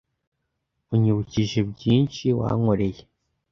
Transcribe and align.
Unyibukije 0.93 1.59
byinshi 1.71 2.25
wankoreye 2.39 3.01